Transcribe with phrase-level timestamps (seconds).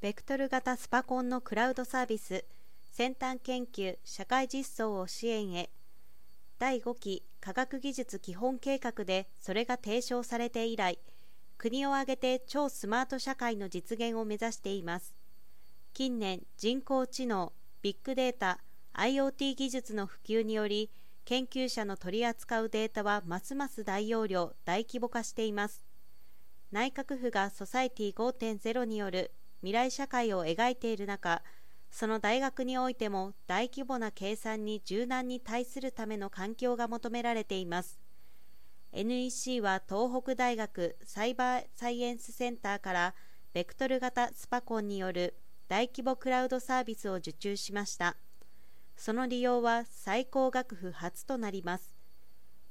[0.00, 2.46] ベクトル型スパコンのクラウドサービス
[2.90, 5.68] 先端研究社会実装を支援へ。
[6.58, 10.98] 第5期科学技術基本計画でそれが提唱されて以来
[11.58, 15.14] 国を挙げて超スマート社会の実現を目指しています。
[15.92, 18.58] 近年人工知能ビッグデータ
[18.94, 20.88] IoT 技術の普及により
[21.26, 25.84] 研究者の取り扱うデータはますます大容量大規模化しています。
[26.72, 29.32] 内閣府がソサイティ5.0による
[29.62, 31.42] 未来社会を描いている中
[31.90, 38.00] その大学においても大規模な計算に柔軟に対するための環境が求められています。
[38.92, 43.14] NEC は東北大学サイバーサイエンスセンターから
[43.52, 45.34] ベクトル型スパコンによる
[45.68, 48.16] 大規模クラウドサービスを受注しました。
[48.96, 51.96] その利用は最高学府初となります。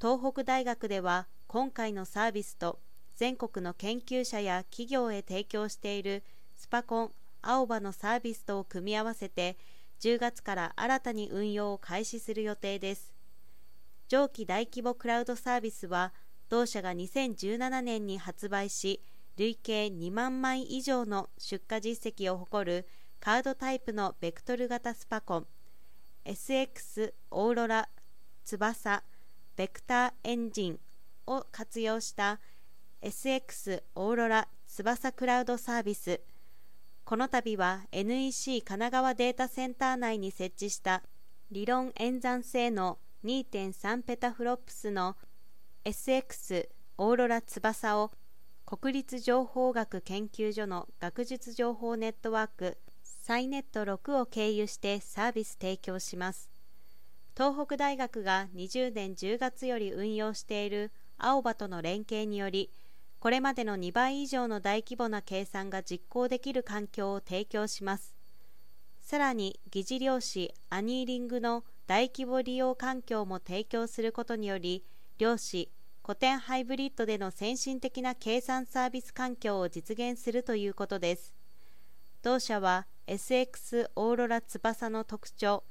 [0.00, 2.78] 東北大学では今回のサービスと
[3.14, 6.24] 全国の研究者や企業へ提供している
[6.62, 7.10] スパコン
[7.42, 9.58] 青葉のサービスとを組み合わせて
[10.00, 13.12] 10月から新たに運用を開始する予定です。
[14.06, 16.12] 上記大規模クラウドサービスは
[16.48, 19.02] 同社が2017年に発売し
[19.36, 22.86] 累計2万枚以上の出荷実績を誇る
[23.18, 25.46] カードタイプのベクトル型スパコン
[26.24, 27.88] SX オーロラ
[28.44, 29.02] 翼
[29.56, 30.78] ベクターエンジン
[31.26, 32.38] を活用した
[33.02, 36.20] SX オーロラ翼クラウドサービス。
[37.04, 41.02] この度は NEC 神奈川データセンター内に設置した
[41.50, 45.16] 理論演算性能2.3ペタフロップスの
[45.84, 48.12] SX オーロラ翼を
[48.64, 56.50] 国立情報学研究所の学術情報ネットワークサイネット6を経由してサービス提供します。
[57.36, 62.70] 東北大学が20年10月より運用している青葉との連携により
[63.22, 68.16] これまでの2倍以上の大規模な計算が実行できる環境を提供します。
[69.00, 74.84] さらに疑似量子アニーリングの大規模利用環境も提供することにより
[75.18, 75.70] 量子
[76.04, 81.32] 古典ハイブリッドでの先進的な計算サービス環境を実現するということです。
[82.22, 85.62] 同社は SX オーロラ翼の特徴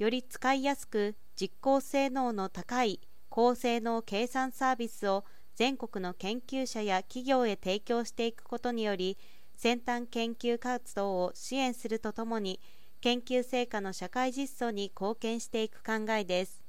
[0.00, 2.98] より使いやすく実行性能の高い
[3.28, 5.24] 高性能計算サービスを
[5.60, 9.18] 全国の研究者や企業へ提供していくことにより
[9.54, 12.60] 先端研究活動を支援するとともに
[13.02, 16.59] 研究成果の社会実装に貢献していく考えです。